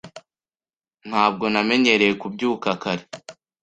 [1.09, 3.03] Ntabwo namenyereye kubyuka kare.